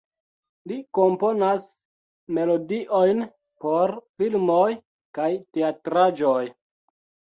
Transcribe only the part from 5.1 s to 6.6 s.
kaj teatraĵoj.